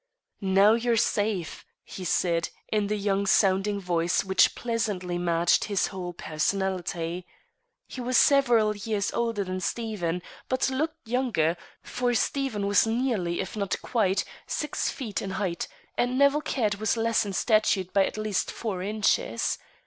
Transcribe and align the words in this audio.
"Now 0.41 0.73
you're 0.73 0.97
safe," 0.97 1.63
he 1.83 2.03
said, 2.05 2.49
in 2.69 2.87
the 2.87 2.95
young 2.95 3.27
sounding 3.27 3.79
voice 3.79 4.23
which 4.23 4.55
pleasantly 4.55 5.19
matched 5.19 5.65
his 5.65 5.85
whole 5.93 6.11
personality. 6.11 7.27
He 7.85 8.01
was 8.01 8.17
several 8.17 8.75
years 8.75 9.13
older 9.13 9.43
than 9.43 9.59
Stephen, 9.59 10.23
but 10.49 10.71
looked 10.71 11.07
younger, 11.07 11.55
for 11.83 12.15
Stephen 12.15 12.65
was 12.65 12.87
nearly 12.87 13.41
if 13.41 13.55
not 13.55 13.79
quite 13.83 14.25
six 14.47 14.89
feet 14.89 15.21
in 15.21 15.29
height, 15.29 15.67
and 15.99 16.17
Nevill 16.17 16.41
Caird 16.41 16.79
was 16.79 16.97
less 16.97 17.23
in 17.23 17.33
stature 17.33 17.83
by 17.83 18.03
at 18.07 18.17
least 18.17 18.49
four 18.49 18.81
inches. 18.81 19.59